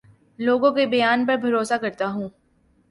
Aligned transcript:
لوگوں 0.39 0.71
کے 0.71 0.85
بیان 0.85 1.25
پر 1.25 1.35
بھروسہ 1.37 1.73
کرتا 1.81 2.07
ہوں 2.07 2.29